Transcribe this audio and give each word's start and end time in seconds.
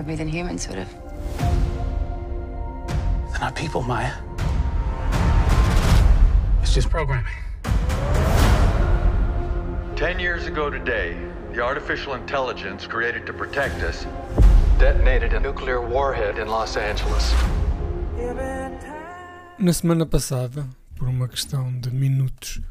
of 0.00 0.06
me 0.06 0.16
than 0.16 0.28
humans 0.28 0.66
would 0.66 0.78
have. 0.78 0.92
They're 3.30 3.40
not 3.40 3.54
people, 3.54 3.82
Maya. 3.82 4.12
It's 6.62 6.74
just 6.74 6.90
programming. 6.90 7.32
Ten 9.96 10.18
years 10.18 10.46
ago 10.46 10.70
today, 10.70 11.16
the 11.52 11.60
artificial 11.60 12.14
intelligence 12.14 12.86
created 12.86 13.26
to 13.26 13.32
protect 13.32 13.82
us 13.82 14.06
detonated 14.78 15.34
a 15.34 15.40
nuclear 15.40 15.80
warhead 15.82 16.38
in 16.38 16.48
Los 16.48 16.76
Angeles. 16.76 17.34
Na 19.58 19.72
semana 19.74 20.06
passada, 20.06 20.66
por 20.96 21.06
uma 21.06 21.28
questão 21.28 21.70
de 21.78 21.90
minutos, 21.90 22.62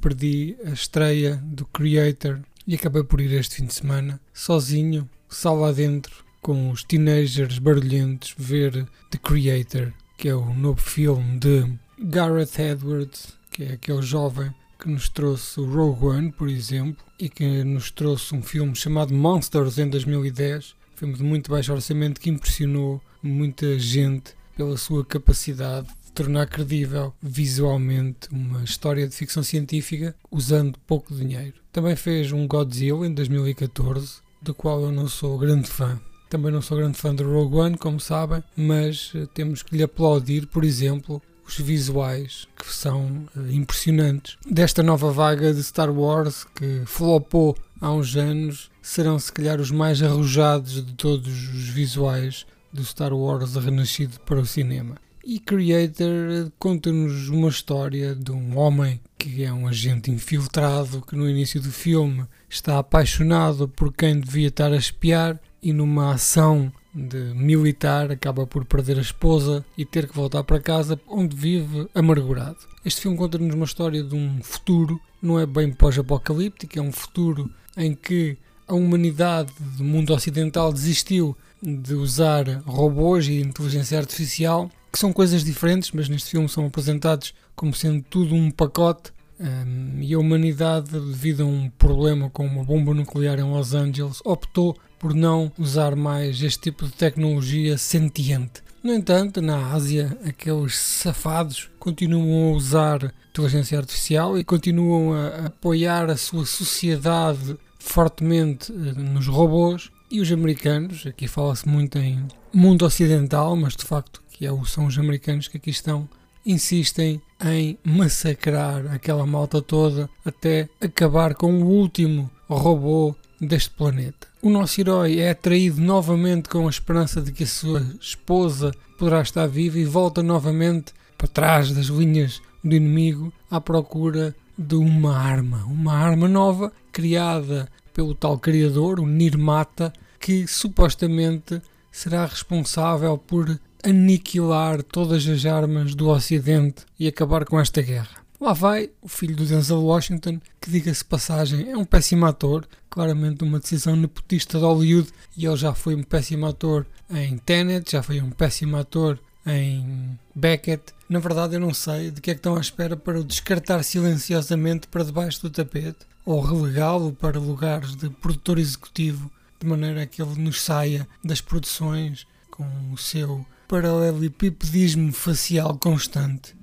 perdi 0.00 0.56
a 0.64 0.70
estreia 0.70 1.36
do 1.36 1.66
Creator 1.66 2.40
e 2.66 2.74
acabei 2.74 3.04
por 3.04 3.20
ir 3.20 3.34
este 3.34 3.56
fim 3.56 3.66
de 3.66 3.74
semana, 3.74 4.18
sozinho, 4.32 5.06
sala 5.28 5.68
adentro, 5.68 6.24
com 6.40 6.70
os 6.70 6.82
teenagers 6.84 7.58
barulhentos, 7.58 8.34
ver 8.36 8.86
The 9.10 9.18
Creator, 9.18 9.92
que 10.16 10.28
é 10.28 10.34
o 10.34 10.54
novo 10.54 10.80
filme 10.80 11.38
de 11.38 11.72
Gareth 11.98 12.58
Edwards, 12.58 13.34
que 13.50 13.64
é 13.64 13.72
aquele 13.72 14.02
jovem 14.02 14.52
que 14.78 14.88
nos 14.88 15.08
trouxe 15.08 15.60
o 15.60 15.66
Rogue 15.66 16.06
One, 16.06 16.32
por 16.32 16.48
exemplo, 16.48 17.04
e 17.18 17.28
que 17.28 17.62
nos 17.64 17.90
trouxe 17.90 18.34
um 18.34 18.42
filme 18.42 18.74
chamado 18.74 19.12
Monsters 19.12 19.78
em 19.78 19.88
2010, 19.88 20.74
filme 20.96 21.14
de 21.14 21.22
muito 21.22 21.50
baixo 21.50 21.72
orçamento 21.72 22.20
que 22.20 22.30
impressionou 22.30 23.00
muita 23.22 23.78
gente 23.78 24.34
pela 24.56 24.76
sua 24.76 25.04
capacidade 25.04 25.88
de 26.04 26.12
tornar 26.12 26.46
credível 26.46 27.14
visualmente 27.22 28.28
uma 28.32 28.64
história 28.64 29.06
de 29.06 29.14
ficção 29.14 29.42
científica 29.42 30.14
usando 30.30 30.78
pouco 30.86 31.14
dinheiro. 31.14 31.54
Também 31.72 31.96
fez 31.96 32.32
um 32.32 32.46
Godzilla 32.46 33.06
em 33.06 33.12
2014, 33.12 34.18
do 34.42 34.54
qual 34.54 34.80
eu 34.82 34.92
não 34.92 35.08
sou 35.08 35.38
grande 35.38 35.68
fã. 35.68 36.00
Também 36.30 36.52
não 36.52 36.62
sou 36.62 36.78
grande 36.78 36.96
fã 36.96 37.12
do 37.12 37.24
Rogue 37.24 37.56
One, 37.56 37.76
como 37.76 37.98
sabem, 37.98 38.42
mas 38.56 39.10
eh, 39.16 39.26
temos 39.34 39.64
que 39.64 39.76
lhe 39.76 39.82
aplaudir, 39.82 40.46
por 40.46 40.64
exemplo, 40.64 41.20
os 41.44 41.58
visuais 41.58 42.46
que 42.56 42.72
são 42.72 43.26
uh, 43.34 43.50
impressionantes. 43.50 44.38
Desta 44.48 44.80
nova 44.80 45.10
vaga 45.10 45.52
de 45.52 45.60
Star 45.60 45.90
Wars 45.90 46.46
que 46.54 46.82
flopou 46.86 47.56
há 47.80 47.90
uns 47.90 48.14
anos, 48.14 48.70
serão 48.80 49.18
se 49.18 49.32
calhar 49.32 49.60
os 49.60 49.72
mais 49.72 50.00
arrojados 50.02 50.74
de 50.74 50.92
todos 50.92 51.26
os 51.26 51.68
visuais 51.68 52.46
do 52.72 52.84
Star 52.84 53.12
Wars 53.12 53.56
renascido 53.56 54.20
para 54.20 54.38
o 54.38 54.46
cinema. 54.46 54.96
E 55.24 55.40
Creator 55.40 56.52
conta-nos 56.58 57.28
uma 57.28 57.48
história 57.48 58.14
de 58.14 58.30
um 58.30 58.56
homem 58.56 59.00
que 59.18 59.42
é 59.42 59.52
um 59.52 59.66
agente 59.66 60.10
infiltrado 60.10 61.02
que 61.02 61.16
no 61.16 61.28
início 61.28 61.60
do 61.60 61.70
filme 61.70 62.24
está 62.48 62.78
apaixonado 62.78 63.68
por 63.68 63.92
quem 63.92 64.18
devia 64.18 64.48
estar 64.48 64.72
a 64.72 64.76
espiar 64.76 65.38
e 65.62 65.72
numa 65.72 66.14
ação 66.14 66.72
de 66.94 67.18
militar 67.34 68.10
acaba 68.10 68.46
por 68.46 68.64
perder 68.64 68.98
a 68.98 69.02
esposa 69.02 69.64
e 69.76 69.84
ter 69.84 70.08
que 70.08 70.16
voltar 70.16 70.42
para 70.42 70.60
casa 70.60 71.00
onde 71.08 71.36
vive 71.36 71.88
amargurado. 71.94 72.58
Este 72.84 73.02
filme 73.02 73.16
conta-nos 73.16 73.54
uma 73.54 73.64
história 73.64 74.02
de 74.02 74.14
um 74.14 74.42
futuro, 74.42 75.00
não 75.22 75.38
é 75.38 75.46
bem 75.46 75.72
pós-apocalíptico, 75.72 76.78
é 76.78 76.82
um 76.82 76.92
futuro 76.92 77.50
em 77.76 77.94
que 77.94 78.36
a 78.66 78.74
humanidade 78.74 79.52
do 79.76 79.84
mundo 79.84 80.14
ocidental 80.14 80.72
desistiu 80.72 81.36
de 81.62 81.94
usar 81.94 82.46
robôs 82.64 83.28
e 83.28 83.40
inteligência 83.40 83.98
artificial, 83.98 84.70
que 84.92 84.98
são 84.98 85.12
coisas 85.12 85.44
diferentes, 85.44 85.90
mas 85.92 86.08
neste 86.08 86.30
filme 86.30 86.48
são 86.48 86.66
apresentados 86.66 87.34
como 87.54 87.74
sendo 87.74 88.02
tudo 88.08 88.34
um 88.34 88.50
pacote. 88.50 89.12
Um, 89.40 90.02
e 90.02 90.12
a 90.12 90.18
humanidade, 90.18 90.90
devido 90.90 91.44
a 91.44 91.46
um 91.46 91.70
problema 91.70 92.28
com 92.28 92.46
uma 92.46 92.62
bomba 92.62 92.92
nuclear 92.92 93.38
em 93.38 93.50
Los 93.50 93.72
Angeles, 93.72 94.20
optou 94.22 94.76
por 94.98 95.14
não 95.14 95.50
usar 95.58 95.96
mais 95.96 96.42
este 96.42 96.60
tipo 96.60 96.84
de 96.84 96.92
tecnologia 96.92 97.78
sentiente. 97.78 98.62
No 98.82 98.92
entanto, 98.92 99.40
na 99.40 99.72
Ásia, 99.72 100.18
aqueles 100.26 100.76
safados 100.76 101.70
continuam 101.78 102.52
a 102.52 102.56
usar 102.56 103.14
inteligência 103.30 103.78
artificial 103.78 104.38
e 104.38 104.44
continuam 104.44 105.14
a 105.14 105.46
apoiar 105.46 106.10
a 106.10 106.16
sua 106.16 106.44
sociedade 106.44 107.56
fortemente 107.78 108.70
eh, 108.72 108.92
nos 109.00 109.26
robôs. 109.26 109.90
E 110.10 110.20
os 110.20 110.30
americanos, 110.30 111.06
aqui 111.06 111.28
fala-se 111.28 111.68
muito 111.68 111.96
em 111.98 112.26
mundo 112.52 112.84
ocidental, 112.84 113.54
mas 113.56 113.76
de 113.76 113.84
facto 113.84 114.22
que 114.30 114.46
é 114.46 114.50
são 114.64 114.86
os 114.86 114.98
americanos 114.98 115.48
que 115.48 115.58
aqui 115.58 115.70
estão, 115.70 116.08
insistem 116.44 117.20
em 117.44 117.78
massacrar 117.84 118.92
aquela 118.92 119.26
malta 119.26 119.62
toda 119.62 120.08
até 120.24 120.68
acabar 120.80 121.34
com 121.34 121.62
o 121.62 121.66
último 121.66 122.30
robô 122.48 123.14
deste 123.40 123.70
planeta. 123.70 124.28
O 124.42 124.50
nosso 124.50 124.80
herói 124.80 125.18
é 125.18 125.30
atraído 125.30 125.80
novamente 125.80 126.48
com 126.48 126.66
a 126.66 126.70
esperança 126.70 127.20
de 127.20 127.32
que 127.32 127.44
a 127.44 127.46
sua 127.46 127.80
esposa 128.00 128.72
poderá 128.98 129.22
estar 129.22 129.46
viva 129.46 129.78
e 129.78 129.84
volta 129.84 130.22
novamente 130.22 130.92
para 131.16 131.28
trás 131.28 131.72
das 131.72 131.86
linhas 131.86 132.40
do 132.62 132.74
inimigo 132.74 133.32
à 133.50 133.60
procura 133.60 134.34
de 134.56 134.74
uma 134.74 135.16
arma, 135.16 135.64
uma 135.64 135.94
arma 135.94 136.28
nova 136.28 136.72
criada 136.92 137.68
pelo 137.94 138.14
tal 138.14 138.38
criador, 138.38 139.00
o 139.00 139.06
Nirmata, 139.06 139.92
que 140.18 140.46
supostamente 140.46 141.60
será 141.90 142.26
responsável 142.26 143.16
por 143.16 143.58
aniquilar 143.84 144.82
todas 144.82 145.26
as 145.26 145.44
armas 145.46 145.94
do 145.94 146.08
Ocidente 146.08 146.84
e 146.98 147.06
acabar 147.08 147.44
com 147.44 147.58
esta 147.58 147.82
guerra. 147.82 148.20
Lá 148.40 148.54
vai 148.54 148.90
o 149.02 149.08
filho 149.08 149.36
do 149.36 149.44
Denzel 149.44 149.82
Washington, 149.82 150.40
que 150.60 150.70
diga-se 150.70 151.04
passagem, 151.04 151.70
é 151.70 151.76
um 151.76 151.84
péssimo 151.84 152.24
ator, 152.24 152.66
claramente 152.88 153.44
uma 153.44 153.60
decisão 153.60 153.94
nepotista 153.94 154.58
de 154.58 154.64
Hollywood, 154.64 155.10
e 155.36 155.44
ele 155.44 155.56
já 155.56 155.74
foi 155.74 155.94
um 155.94 156.02
péssimo 156.02 156.46
ator 156.46 156.86
em 157.10 157.36
Tenet, 157.36 157.92
já 157.92 158.02
foi 158.02 158.20
um 158.20 158.30
péssimo 158.30 158.78
ator 158.78 159.18
em 159.46 160.18
Beckett. 160.34 160.94
Na 161.06 161.18
verdade, 161.18 161.54
eu 161.54 161.60
não 161.60 161.74
sei 161.74 162.10
de 162.10 162.20
que 162.20 162.30
é 162.30 162.34
que 162.34 162.38
estão 162.38 162.56
à 162.56 162.60
espera 162.60 162.96
para 162.96 163.20
o 163.20 163.24
descartar 163.24 163.82
silenciosamente 163.82 164.88
para 164.88 165.04
debaixo 165.04 165.42
do 165.42 165.50
tapete 165.50 166.06
ou 166.24 166.40
relegá-lo 166.40 167.12
para 167.12 167.38
lugares 167.38 167.94
de 167.94 168.08
produtor 168.08 168.58
executivo, 168.58 169.30
de 169.58 169.66
maneira 169.66 170.06
que 170.06 170.22
ele 170.22 170.40
nos 170.40 170.62
saia 170.62 171.06
das 171.22 171.40
produções 171.42 172.26
com 172.50 172.66
o 172.92 172.96
seu 172.96 173.44
paralelepipedismo 173.70 175.12
facial 175.12 175.78
constante, 175.78 176.56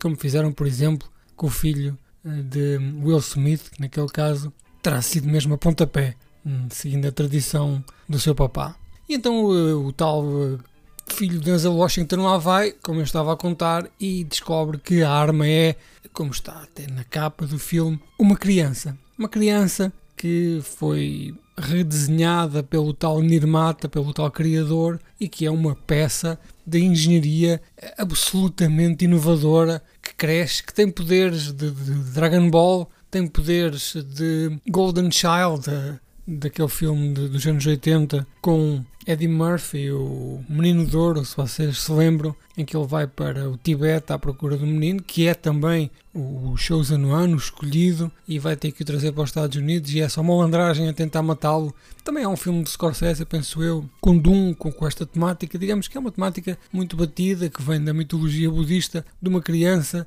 como 0.00 0.16
fizeram, 0.16 0.50
por 0.50 0.66
exemplo, 0.66 1.06
com 1.36 1.48
o 1.48 1.50
filho 1.50 1.98
eh, 2.24 2.42
de 2.42 2.78
Will 3.02 3.18
Smith, 3.18 3.68
que 3.70 3.82
naquele 3.82 4.08
caso 4.08 4.50
terá 4.82 5.02
sido 5.02 5.28
mesmo 5.28 5.52
a 5.52 5.58
pontapé, 5.58 6.14
hum, 6.44 6.66
seguindo 6.70 7.06
a 7.06 7.12
tradição 7.12 7.84
do 8.08 8.18
seu 8.18 8.34
papá. 8.34 8.74
E 9.06 9.14
então 9.14 9.44
o, 9.44 9.88
o 9.88 9.92
tal 9.92 10.24
eh, 10.24 10.58
filho 11.06 11.38
de 11.38 11.44
Denzel 11.44 11.74
Washington 11.74 12.22
lá 12.22 12.38
vai, 12.38 12.72
como 12.72 13.00
eu 13.00 13.04
estava 13.04 13.34
a 13.34 13.36
contar, 13.36 13.86
e 14.00 14.24
descobre 14.24 14.78
que 14.78 15.02
a 15.02 15.10
arma 15.10 15.46
é, 15.46 15.76
como 16.14 16.30
está 16.30 16.62
até 16.62 16.86
na 16.90 17.04
capa 17.04 17.44
do 17.44 17.58
filme, 17.58 18.00
uma 18.18 18.36
criança. 18.36 18.96
Uma 19.18 19.28
criança 19.28 19.92
que 20.16 20.60
foi 20.62 21.34
redesenhada 21.58 22.62
pelo 22.62 22.94
tal 22.94 23.20
Nirmata, 23.20 23.86
pelo 23.86 24.14
tal 24.14 24.30
criador, 24.30 24.98
e 25.20 25.28
que 25.28 25.44
é 25.44 25.50
uma 25.50 25.74
peça 25.74 26.38
de 26.66 26.80
engenharia 26.80 27.60
absolutamente 27.98 29.04
inovadora 29.04 29.82
que 30.02 30.14
cresce, 30.14 30.62
que 30.62 30.72
tem 30.72 30.90
poderes 30.90 31.52
de, 31.52 31.70
de 31.70 31.94
Dragon 32.12 32.50
Ball, 32.50 32.90
tem 33.10 33.26
poderes 33.26 33.94
de 33.94 34.58
Golden 34.68 35.10
Child, 35.10 36.00
daquele 36.26 36.68
filme 36.68 37.12
de, 37.12 37.28
dos 37.28 37.46
anos 37.46 37.66
80 37.66 38.26
com 38.40 38.84
Eddie 39.06 39.28
Murphy, 39.28 39.90
o 39.90 40.42
Menino 40.48 40.86
de 40.86 40.96
Ouro, 40.96 41.24
se 41.24 41.36
vocês 41.36 41.78
se 41.78 41.92
lembram, 41.92 42.34
em 42.56 42.64
que 42.64 42.74
ele 42.74 42.86
vai 42.86 43.06
para 43.06 43.50
o 43.50 43.56
Tibete 43.56 44.12
à 44.12 44.18
procura 44.18 44.56
do 44.56 44.66
menino, 44.66 45.02
que 45.02 45.26
é 45.26 45.34
também 45.34 45.90
o 46.14 46.56
Chosen 46.56 47.04
One, 47.04 47.34
o 47.34 47.36
escolhido, 47.36 48.10
e 48.26 48.38
vai 48.38 48.56
ter 48.56 48.72
que 48.72 48.82
o 48.82 48.84
trazer 48.84 49.12
para 49.12 49.24
os 49.24 49.28
Estados 49.28 49.56
Unidos, 49.56 49.92
e 49.92 50.00
é 50.00 50.08
só 50.08 50.22
uma 50.22 50.36
malandragem 50.36 50.88
a 50.88 50.92
tentar 50.94 51.22
matá-lo. 51.22 51.74
Também 52.02 52.24
é 52.24 52.28
um 52.28 52.36
filme 52.36 52.62
de 52.62 52.70
Scorsese, 52.70 53.26
penso 53.26 53.62
eu, 53.62 53.84
com 54.00 54.16
Doom, 54.16 54.54
com, 54.54 54.72
com 54.72 54.86
esta 54.86 55.04
temática, 55.04 55.58
digamos 55.58 55.86
que 55.86 55.98
é 55.98 56.00
uma 56.00 56.12
temática 56.12 56.58
muito 56.72 56.96
batida, 56.96 57.50
que 57.50 57.62
vem 57.62 57.84
da 57.84 57.92
mitologia 57.92 58.50
budista, 58.50 59.04
de 59.20 59.28
uma 59.28 59.42
criança 59.42 60.06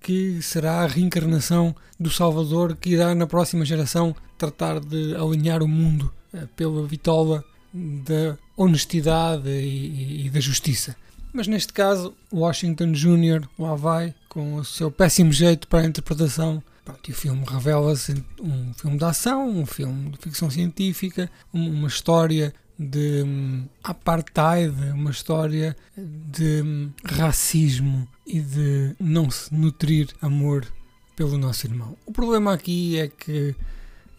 que 0.00 0.40
será 0.42 0.82
a 0.82 0.86
reencarnação 0.86 1.74
do 1.98 2.10
Salvador, 2.10 2.76
que 2.76 2.90
irá 2.90 3.14
na 3.14 3.26
próxima 3.26 3.64
geração 3.64 4.14
tratar 4.38 4.80
de 4.80 5.14
alinhar 5.14 5.62
o 5.62 5.68
mundo 5.68 6.12
eh, 6.32 6.46
pela 6.56 6.86
vitola 6.86 7.44
da 7.72 8.36
honestidade 8.56 9.48
e, 9.48 10.26
e, 10.26 10.30
da 10.30 10.40
justiça. 10.40 10.96
Mas 11.32 11.46
neste 11.46 11.72
caso, 11.72 12.14
Washington 12.32 12.92
Jr. 12.92 13.46
lá 13.58 13.74
vai 13.74 14.14
com 14.28 14.56
o 14.56 14.64
seu 14.64 14.90
péssimo 14.90 15.32
jeito 15.32 15.68
para 15.68 15.80
a 15.80 15.86
interpretação. 15.86 16.62
Pronto, 16.84 17.08
e 17.08 17.12
o 17.12 17.14
filme 17.14 17.44
revela-se 17.46 18.24
um 18.40 18.72
filme 18.74 18.98
de 18.98 19.04
ação, 19.04 19.48
um 19.48 19.66
filme 19.66 20.10
de 20.10 20.18
ficção 20.18 20.50
científica, 20.50 21.30
uma 21.52 21.86
história 21.86 22.52
de 22.80 23.22
um, 23.22 23.68
apartheid, 23.84 24.74
uma 24.94 25.10
história 25.10 25.76
de 25.94 26.62
um, 26.62 26.90
racismo 27.04 28.08
e 28.26 28.40
de 28.40 28.96
não 28.98 29.30
se 29.30 29.54
nutrir 29.54 30.08
amor 30.22 30.66
pelo 31.14 31.36
nosso 31.36 31.66
irmão. 31.66 31.94
O 32.06 32.12
problema 32.12 32.54
aqui 32.54 32.98
é 32.98 33.08
que 33.08 33.54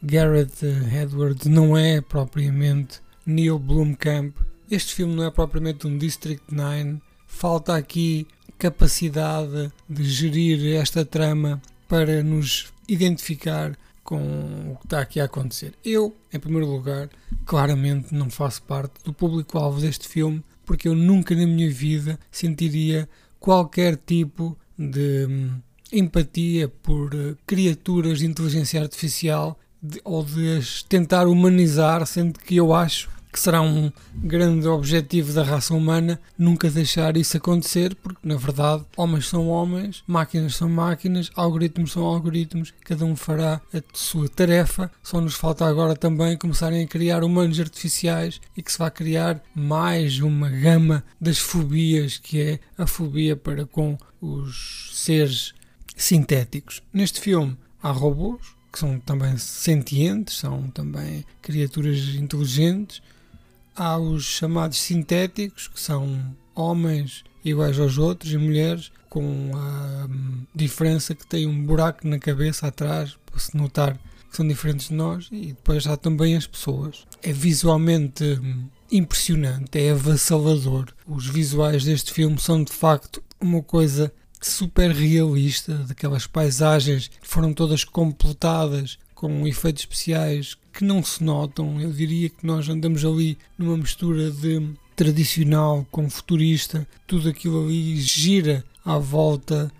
Garrett 0.04 0.64
Edwards 0.64 1.48
não 1.48 1.76
é 1.76 2.02
propriamente 2.02 3.00
Neil 3.26 3.58
Blomkamp. 3.58 4.36
Este 4.70 4.94
filme 4.94 5.16
não 5.16 5.24
é 5.24 5.32
propriamente 5.32 5.88
um 5.88 5.98
District 5.98 6.44
9. 6.54 7.02
Falta 7.26 7.76
aqui 7.76 8.28
capacidade 8.60 9.72
de 9.90 10.04
gerir 10.04 10.76
esta 10.76 11.04
trama 11.04 11.60
para 11.88 12.22
nos 12.22 12.72
identificar 12.88 13.76
com 14.04 14.72
o 14.74 14.78
que 14.78 14.86
está 14.86 15.00
aqui 15.00 15.20
a 15.20 15.26
acontecer. 15.26 15.74
Eu, 15.84 16.16
em 16.34 16.40
primeiro 16.40 16.68
lugar, 16.68 17.10
claramente 17.46 18.14
não 18.14 18.30
faço 18.30 18.64
parte 18.64 19.04
do 19.04 19.14
público-alvo 19.14 19.80
deste 19.80 20.08
filme 20.08 20.44
porque 20.66 20.88
eu 20.88 20.96
nunca 20.96 21.36
na 21.36 21.46
minha 21.46 21.70
vida 21.70 22.20
sentiria 22.32 23.10
qualquer 23.40 23.98
tipo 23.98 24.58
de 24.78 25.26
hum, 25.26 25.60
empatia 25.92 26.70
por 26.70 27.14
uh, 27.14 27.38
criaturas 27.46 28.20
de 28.20 28.26
inteligência 28.26 28.82
artificial 28.82 29.60
de, 29.82 30.00
ou 30.04 30.24
de 30.24 30.58
as 30.58 30.84
tentar 30.84 31.28
humanizar, 31.28 32.06
sendo 32.06 32.40
que 32.40 32.56
eu 32.56 32.74
acho 32.74 33.10
que 33.32 33.40
será 33.40 33.62
um 33.62 33.92
grande 34.16 34.68
objetivo 34.68 35.32
da 35.34 35.44
raça 35.44 35.74
humana 35.74 36.20
nunca 36.38 36.70
deixar 36.70 37.16
isso 37.16 37.38
acontecer, 37.38 37.96
porque 37.96 38.28
na 38.28 38.36
verdade 38.36 38.84
homens 38.98 39.28
são 39.28 39.48
homens, 39.48 40.04
máquinas 40.06 40.56
são 40.56 40.68
máquinas, 40.68 41.32
algoritmos 41.36 41.92
são 41.92 42.04
algoritmos, 42.04 42.74
cada 42.84 43.06
um 43.06 43.16
fará 43.16 43.62
a 43.74 43.82
sua 43.94 44.28
tarefa. 44.28 44.92
Só 45.02 45.22
nos 45.22 45.36
falta 45.36 45.66
agora 45.66 45.96
também 45.96 46.38
começarem 46.38 46.84
a 46.84 46.88
criar 46.88 47.24
humanos 47.24 47.60
artificiais 47.60 48.42
e 48.56 48.62
que 48.62 48.72
se 48.72 48.80
vai 48.80 48.92
criar 48.92 49.42
mais 49.56 50.20
uma 50.20 50.50
gama 50.50 51.04
das 51.20 51.38
fobias 51.38 52.18
que 52.18 52.42
é 52.42 52.60
a 52.78 52.86
fobia 52.86 53.36
para 53.36 53.66
com 53.66 53.98
os 54.22 54.92
seres 54.94 55.54
sintéticos. 55.96 56.82
Neste 56.94 57.20
filme 57.20 57.58
há 57.82 57.92
robôs, 57.92 58.42
que 58.72 58.80
são 58.80 59.00
também 59.00 59.38
sentientes, 59.38 60.38
são 60.38 60.70
também 60.70 61.26
criaturas 61.42 61.98
inteligentes. 62.16 63.02
Há 63.76 63.98
os 63.98 64.24
chamados 64.24 64.80
sintéticos, 64.80 65.68
que 65.68 65.80
são 65.80 66.36
homens 66.56 67.24
iguais 67.44 67.80
aos 67.80 67.98
outros 67.98 68.32
e 68.32 68.38
mulheres, 68.38 68.92
com 69.10 69.52
a 69.54 70.08
hum, 70.10 70.46
diferença 70.54 71.16
que 71.16 71.26
têm 71.26 71.48
um 71.48 71.64
buraco 71.66 72.08
na 72.08 72.20
cabeça 72.20 72.68
atrás, 72.68 73.18
para 73.26 73.40
se 73.40 73.56
notar 73.56 73.98
que 74.30 74.38
são 74.38 74.48
diferentes 74.48 74.88
de 74.88 74.94
nós, 74.94 75.28
e 75.32 75.48
depois 75.48 75.86
há 75.88 75.98
também 75.98 76.36
as 76.38 76.48
pessoas. 76.48 77.06
É 77.22 77.34
visualmente 77.34 78.24
hum, 78.24 78.68
impressionante, 78.92 79.80
é 79.80 79.92
avassalador. 79.92 80.88
Os 81.06 81.28
visuais 81.28 81.84
deste 81.84 82.14
filme 82.14 82.40
são 82.40 82.64
de 82.64 82.72
facto 82.72 83.22
uma 83.40 83.62
coisa 83.62 84.14
super 84.40 84.92
realista, 84.92 85.74
daquelas 85.88 86.26
paisagens 86.26 87.08
que 87.08 87.28
foram 87.28 87.54
todas 87.54 87.84
completadas 87.84 88.98
com 89.22 89.48
efeitos 89.48 89.84
especiais 89.84 90.58
que 90.74 90.84
não 90.84 91.04
se 91.04 91.24
notam. 91.24 91.80
Eu 91.80 91.92
diria 91.94 92.28
que 92.28 92.44
nós 92.44 92.68
andamos 92.68 93.06
ali 93.06 93.38
numa 93.56 93.78
mistura 93.78 94.32
de 94.32 94.68
tradicional 94.96 95.86
com 95.92 96.10
futurista, 96.10 96.88
tudo 97.06 97.30
aquilo 97.30 97.64
ali 97.64 98.02
gira 98.02 98.66
à 98.84 98.98
volta 98.98 99.72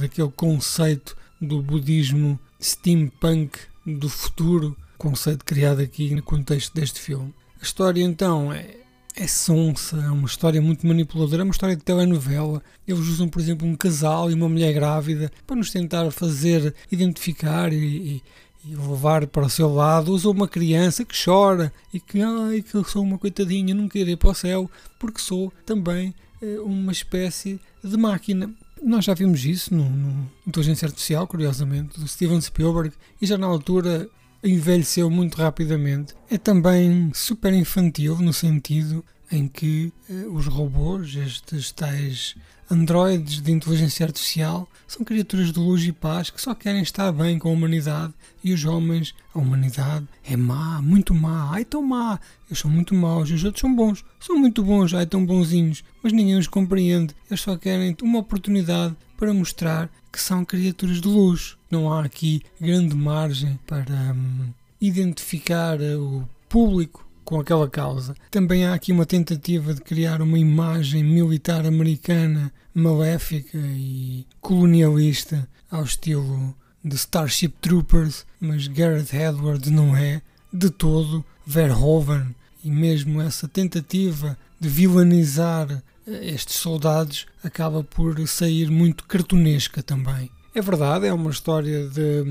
daquele 0.00 0.30
conceito 0.30 1.16
do 1.40 1.60
budismo 1.60 2.38
steampunk 2.62 3.58
do 3.84 4.08
futuro, 4.08 4.76
conceito 4.96 5.44
criado 5.44 5.80
aqui 5.80 6.14
no 6.14 6.22
contexto 6.22 6.72
deste 6.72 7.00
filme. 7.00 7.34
A 7.60 7.64
história 7.64 8.02
então 8.02 8.52
é 8.52 8.76
é 9.16 9.26
sonsa, 9.26 9.96
é 9.96 10.10
uma 10.10 10.26
história 10.26 10.60
muito 10.60 10.86
manipuladora, 10.86 11.42
é 11.42 11.44
uma 11.44 11.52
história 11.52 11.76
de 11.76 11.82
telenovela. 11.82 12.62
Eles 12.86 13.06
usam, 13.06 13.28
por 13.28 13.40
exemplo, 13.40 13.66
um 13.66 13.76
casal 13.76 14.30
e 14.30 14.34
uma 14.34 14.48
mulher 14.48 14.72
grávida 14.72 15.30
para 15.46 15.56
nos 15.56 15.70
tentar 15.70 16.10
fazer 16.10 16.74
identificar 16.90 17.72
e, 17.72 17.76
e, 17.76 18.22
e 18.64 18.74
levar 18.74 19.26
para 19.28 19.46
o 19.46 19.50
seu 19.50 19.72
lado. 19.72 20.12
Usam 20.12 20.32
uma 20.32 20.48
criança 20.48 21.04
que 21.04 21.14
chora 21.24 21.72
e 21.92 22.00
que, 22.00 22.20
ai, 22.20 22.62
que 22.62 22.74
eu 22.74 22.84
sou 22.84 23.02
uma 23.02 23.18
coitadinha, 23.18 23.74
não 23.74 23.88
quero 23.88 24.10
ir 24.10 24.16
para 24.16 24.30
o 24.30 24.34
céu, 24.34 24.68
porque 24.98 25.20
sou 25.20 25.52
também 25.64 26.12
eh, 26.42 26.58
uma 26.60 26.90
espécie 26.90 27.60
de 27.82 27.96
máquina. 27.96 28.50
Nós 28.82 29.04
já 29.04 29.14
vimos 29.14 29.44
isso 29.44 29.72
no, 29.74 29.88
no 29.88 30.30
Inteligência 30.46 30.86
Artificial, 30.86 31.26
curiosamente, 31.26 32.00
do 32.00 32.08
Steven 32.08 32.40
Spielberg, 32.40 32.92
e 33.22 33.26
já 33.26 33.38
na 33.38 33.46
altura 33.46 34.08
envelheceu 34.44 35.10
muito 35.10 35.36
rapidamente. 35.36 36.14
É 36.30 36.38
também 36.38 37.10
super 37.14 37.52
infantil 37.52 38.16
no 38.18 38.32
sentido 38.32 39.04
em 39.34 39.48
que 39.48 39.92
eh, 40.08 40.26
os 40.30 40.46
robôs, 40.46 41.14
estes 41.16 41.72
tais 41.72 42.34
androides 42.70 43.42
de 43.42 43.52
inteligência 43.52 44.06
artificial, 44.06 44.68
são 44.86 45.04
criaturas 45.04 45.52
de 45.52 45.58
luz 45.58 45.84
e 45.84 45.92
paz 45.92 46.30
que 46.30 46.40
só 46.40 46.54
querem 46.54 46.82
estar 46.82 47.12
bem 47.12 47.38
com 47.38 47.48
a 47.48 47.52
humanidade. 47.52 48.14
E 48.42 48.52
os 48.52 48.64
homens, 48.64 49.14
a 49.34 49.38
humanidade 49.38 50.06
é 50.24 50.36
má, 50.36 50.80
muito 50.80 51.14
má, 51.14 51.50
ai 51.52 51.64
tão 51.64 51.82
má, 51.82 52.18
eles 52.46 52.58
são 52.58 52.70
muito 52.70 52.94
maus 52.94 53.28
e 53.30 53.34
os 53.34 53.44
outros 53.44 53.60
são 53.60 53.74
bons, 53.74 54.04
são 54.20 54.36
muito 54.38 54.62
bons, 54.62 54.94
ai 54.94 55.06
tão 55.06 55.24
bonzinhos, 55.24 55.82
mas 56.02 56.12
ninguém 56.12 56.36
os 56.36 56.46
compreende, 56.46 57.14
eles 57.30 57.40
só 57.40 57.56
querem 57.56 57.96
uma 58.02 58.18
oportunidade 58.18 58.94
para 59.16 59.32
mostrar 59.32 59.90
que 60.12 60.20
são 60.20 60.44
criaturas 60.44 61.00
de 61.00 61.08
luz. 61.08 61.56
Não 61.70 61.92
há 61.92 62.04
aqui 62.04 62.42
grande 62.60 62.94
margem 62.94 63.58
para 63.66 64.14
hum, 64.14 64.50
identificar 64.80 65.80
o 65.80 66.28
público 66.48 67.04
com 67.24 67.40
aquela 67.40 67.68
causa. 67.68 68.14
Também 68.30 68.66
há 68.66 68.74
aqui 68.74 68.92
uma 68.92 69.06
tentativa 69.06 69.74
de 69.74 69.80
criar 69.80 70.20
uma 70.20 70.38
imagem 70.38 71.02
militar 71.02 71.66
americana 71.66 72.52
maléfica 72.74 73.58
e 73.58 74.26
colonialista 74.40 75.48
ao 75.70 75.84
estilo 75.84 76.54
de 76.84 76.96
Starship 76.96 77.54
Troopers, 77.60 78.26
mas 78.40 78.66
Gareth 78.66 79.14
Edwards 79.14 79.70
não 79.70 79.96
é 79.96 80.20
de 80.52 80.70
todo 80.70 81.24
Verhoeven 81.46 82.34
e 82.62 82.70
mesmo 82.70 83.20
essa 83.20 83.48
tentativa 83.48 84.36
de 84.60 84.68
vilanizar 84.68 85.82
estes 86.06 86.56
soldados 86.56 87.26
acaba 87.42 87.82
por 87.82 88.26
sair 88.26 88.70
muito 88.70 89.04
cartunesca 89.04 89.82
também. 89.82 90.30
É 90.54 90.60
verdade, 90.60 91.06
é 91.06 91.12
uma 91.12 91.30
história 91.30 91.88
de 91.88 92.24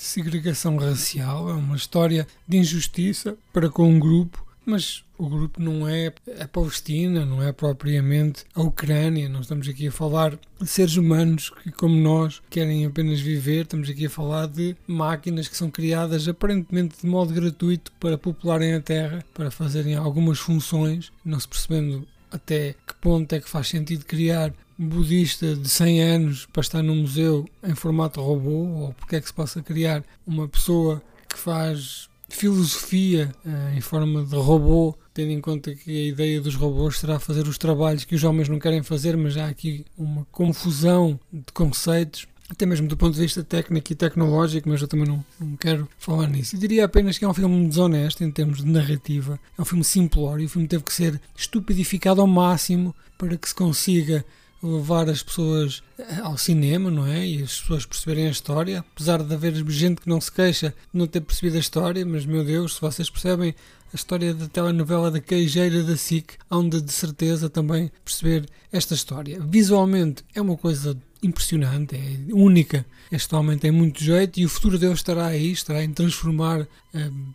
segregação 0.00 0.76
racial, 0.76 1.50
é 1.50 1.52
uma 1.52 1.76
história 1.76 2.26
de 2.48 2.56
injustiça 2.56 3.36
para 3.52 3.68
com 3.68 3.88
um 3.88 3.98
grupo, 4.00 4.44
mas 4.64 5.04
o 5.18 5.28
grupo 5.28 5.60
não 5.60 5.86
é 5.86 6.12
a 6.40 6.48
Palestina, 6.48 7.26
não 7.26 7.42
é 7.42 7.52
propriamente 7.52 8.44
a 8.54 8.62
Ucrânia. 8.62 9.28
Não 9.28 9.40
estamos 9.40 9.68
aqui 9.68 9.88
a 9.88 9.92
falar 9.92 10.38
de 10.58 10.66
seres 10.66 10.96
humanos 10.96 11.50
que, 11.50 11.70
como 11.70 11.94
nós, 11.94 12.40
querem 12.48 12.86
apenas 12.86 13.20
viver. 13.20 13.62
Estamos 13.62 13.90
aqui 13.90 14.06
a 14.06 14.10
falar 14.10 14.46
de 14.46 14.74
máquinas 14.86 15.48
que 15.48 15.56
são 15.56 15.70
criadas 15.70 16.26
aparentemente 16.26 17.00
de 17.00 17.06
modo 17.06 17.34
gratuito 17.34 17.92
para 18.00 18.16
popularem 18.16 18.74
a 18.74 18.80
Terra, 18.80 19.24
para 19.34 19.50
fazerem 19.50 19.94
algumas 19.94 20.38
funções, 20.38 21.12
não 21.22 21.38
se 21.38 21.48
percebendo 21.48 22.06
até 22.30 22.74
que 22.86 22.94
ponto 23.00 23.34
é 23.34 23.40
que 23.40 23.50
faz 23.50 23.68
sentido 23.68 24.04
criar 24.04 24.54
budista 24.86 25.54
de 25.54 25.68
100 25.68 26.02
anos 26.02 26.46
para 26.46 26.62
estar 26.62 26.82
num 26.82 27.02
museu 27.02 27.46
em 27.62 27.74
formato 27.74 28.20
robô, 28.20 28.50
ou 28.50 28.94
porque 28.94 29.16
é 29.16 29.20
que 29.20 29.26
se 29.26 29.34
possa 29.34 29.62
criar 29.62 30.02
uma 30.26 30.48
pessoa 30.48 31.02
que 31.28 31.38
faz 31.38 32.08
filosofia 32.30 33.30
uh, 33.44 33.76
em 33.76 33.80
forma 33.80 34.24
de 34.24 34.36
robô, 34.36 34.96
tendo 35.12 35.32
em 35.32 35.40
conta 35.40 35.74
que 35.74 35.90
a 35.90 36.08
ideia 36.08 36.40
dos 36.40 36.54
robôs 36.54 36.98
será 36.98 37.18
fazer 37.18 37.46
os 37.46 37.58
trabalhos 37.58 38.04
que 38.04 38.14
os 38.14 38.24
homens 38.24 38.48
não 38.48 38.58
querem 38.58 38.82
fazer, 38.82 39.16
mas 39.16 39.36
há 39.36 39.48
aqui 39.48 39.84
uma 39.98 40.26
confusão 40.30 41.18
de 41.32 41.52
conceitos 41.52 42.26
até 42.48 42.66
mesmo 42.66 42.88
do 42.88 42.96
ponto 42.96 43.14
de 43.14 43.20
vista 43.20 43.44
técnico 43.44 43.92
e 43.92 43.94
tecnológico, 43.94 44.68
mas 44.68 44.82
eu 44.82 44.88
também 44.88 45.06
não, 45.06 45.24
não 45.38 45.56
quero 45.56 45.88
falar 45.98 46.26
nisso. 46.26 46.56
Eu 46.56 46.60
diria 46.60 46.84
apenas 46.84 47.16
que 47.16 47.24
é 47.24 47.28
um 47.28 47.32
filme 47.32 47.68
desonesto 47.68 48.24
em 48.24 48.30
termos 48.30 48.58
de 48.58 48.66
narrativa, 48.66 49.38
é 49.56 49.62
um 49.62 49.64
filme 49.64 49.84
simplório, 49.84 50.46
o 50.46 50.48
filme 50.48 50.66
teve 50.66 50.82
que 50.82 50.92
ser 50.92 51.20
estupidificado 51.36 52.20
ao 52.20 52.26
máximo 52.26 52.94
para 53.16 53.36
que 53.36 53.48
se 53.48 53.54
consiga 53.54 54.24
levar 54.62 55.08
as 55.08 55.22
pessoas 55.22 55.82
eh, 55.98 56.20
ao 56.22 56.36
cinema, 56.36 56.90
não 56.90 57.06
é? 57.06 57.26
E 57.26 57.42
as 57.42 57.60
pessoas 57.60 57.86
perceberem 57.86 58.26
a 58.26 58.30
história, 58.30 58.80
apesar 58.80 59.22
de 59.22 59.34
haver 59.34 59.54
gente 59.70 60.02
que 60.02 60.08
não 60.08 60.20
se 60.20 60.30
queixa 60.30 60.74
de 60.92 60.98
não 60.98 61.06
ter 61.06 61.20
percebido 61.20 61.56
a 61.56 61.60
história, 61.60 62.04
mas 62.04 62.26
meu 62.26 62.44
Deus, 62.44 62.74
se 62.74 62.80
vocês 62.80 63.08
percebem 63.08 63.54
a 63.92 63.96
história 63.96 64.32
da 64.32 64.46
telenovela 64.46 65.10
da 65.10 65.20
queijeira 65.20 65.82
da 65.82 65.96
SIC, 65.96 66.34
onde 66.50 66.80
de 66.80 66.92
certeza 66.92 67.48
também 67.50 67.90
perceber 68.04 68.46
esta 68.72 68.94
história. 68.94 69.40
Visualmente 69.40 70.24
é 70.34 70.40
uma 70.40 70.56
coisa 70.56 70.96
impressionante, 71.22 71.96
é 71.96 72.32
única. 72.32 72.86
Este 73.10 73.34
homem 73.34 73.58
tem 73.58 73.70
muito 73.70 74.02
jeito 74.02 74.38
e 74.38 74.44
o 74.44 74.48
futuro 74.48 74.78
dele 74.78 74.94
estará 74.94 75.26
aí, 75.26 75.50
estará 75.50 75.82
em 75.82 75.92
transformar 75.92 76.60
uh, 76.60 76.66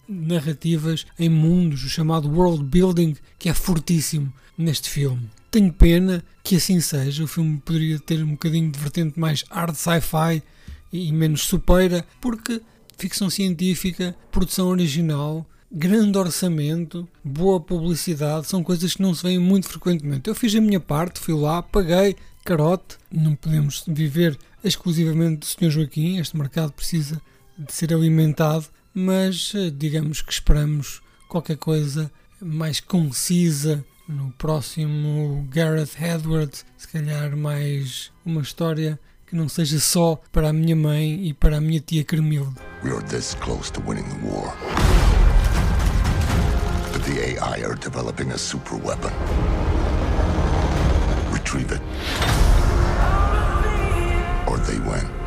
narrativas 0.07 1.05
em 1.19 1.29
mundos, 1.29 1.83
o 1.83 1.89
chamado 1.89 2.29
world 2.29 2.63
building, 2.63 3.15
que 3.37 3.49
é 3.49 3.53
fortíssimo 3.53 4.33
neste 4.57 4.89
filme. 4.89 5.29
Tenho 5.55 5.71
pena 5.71 6.21
que 6.43 6.57
assim 6.57 6.81
seja, 6.81 7.23
o 7.23 7.27
filme 7.27 7.61
poderia 7.63 7.97
ter 7.97 8.21
um 8.21 8.31
bocadinho 8.31 8.69
de 8.69 8.77
vertente 8.77 9.17
mais 9.17 9.45
hard 9.49 9.73
sci-fi 9.73 10.43
e 10.91 11.13
menos 11.13 11.43
supeira, 11.45 12.05
porque 12.19 12.61
ficção 12.97 13.29
científica, 13.29 14.13
produção 14.33 14.67
original, 14.67 15.45
grande 15.71 16.17
orçamento, 16.17 17.07
boa 17.23 17.57
publicidade, 17.61 18.47
são 18.47 18.61
coisas 18.65 18.95
que 18.95 19.01
não 19.01 19.15
se 19.15 19.23
veem 19.23 19.39
muito 19.39 19.69
frequentemente. 19.69 20.27
Eu 20.27 20.35
fiz 20.35 20.53
a 20.55 20.59
minha 20.59 20.81
parte, 20.81 21.21
fui 21.21 21.33
lá, 21.33 21.63
paguei, 21.63 22.17
carote, 22.43 22.97
não 23.09 23.33
podemos 23.33 23.85
viver 23.87 24.37
exclusivamente 24.61 25.39
do 25.39 25.45
Sr. 25.45 25.71
Joaquim, 25.71 26.17
este 26.17 26.35
mercado 26.35 26.73
precisa 26.73 27.21
de 27.57 27.71
ser 27.71 27.93
alimentado, 27.93 28.65
mas 28.93 29.53
eh, 29.55 29.71
digamos 29.73 30.21
que 30.21 30.33
esperamos 30.33 31.01
qualquer 31.29 31.55
coisa 31.55 32.11
mais 32.41 32.81
concisa 32.81 33.85
no 34.07 34.31
próximo 34.37 35.47
Gareth 35.49 35.99
Edwards, 35.99 36.65
se 36.77 36.87
calhar 36.87 37.35
mais 37.35 38.11
uma 38.25 38.41
história 38.41 38.99
que 39.25 39.35
não 39.35 39.49
seja 39.49 39.79
só 39.79 40.19
para 40.31 40.49
a 40.49 40.53
minha 40.53 40.75
mãe 40.75 41.27
e 41.27 41.33
para 41.33 41.57
a 41.57 41.61
minha 41.61 41.79
tia 41.79 42.03
Carmilde. 42.03 42.55
We 42.83 42.91
are 42.91 43.03
this 43.03 43.35
close 43.35 43.71
to 43.71 43.81
winning 43.81 44.07
the 44.09 44.27
war. 44.27 44.53
But 46.93 47.03
the 47.03 47.19
AI 47.19 47.63
are 47.63 47.75
developing 47.75 48.31
a 48.31 48.37
super 48.37 48.75
weapon. 48.77 49.11
Retrieve 51.33 51.71
it. 51.71 51.81
Or 54.47 54.59
they 54.59 54.79
win. 54.79 55.24